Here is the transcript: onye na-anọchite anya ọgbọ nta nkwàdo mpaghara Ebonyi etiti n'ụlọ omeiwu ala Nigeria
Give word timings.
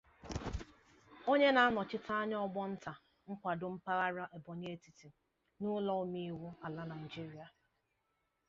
onye 1.31 1.49
na-anọchite 1.55 2.11
anya 2.21 2.37
ọgbọ 2.45 2.61
nta 2.73 2.93
nkwàdo 3.29 3.65
mpaghara 3.75 4.23
Ebonyi 4.37 4.67
etiti 4.75 5.09
n'ụlọ 5.59 5.91
omeiwu 6.01 6.47
ala 6.65 6.83
Nigeria 6.91 7.47